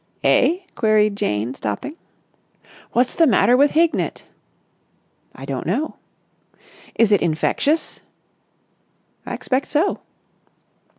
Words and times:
"Eh?" 0.23 0.61
queried 0.73 1.15
Jane, 1.15 1.53
stopping. 1.53 1.95
"What's 2.91 3.13
the 3.13 3.27
matter 3.27 3.55
with 3.55 3.73
Hignett?" 3.77 4.23
"I 5.35 5.45
don't 5.45 5.67
know." 5.67 5.97
"Is 6.95 7.11
it 7.11 7.21
infectious?" 7.21 8.01
"I 9.27 9.35
expect 9.35 9.67
so." 9.67 10.01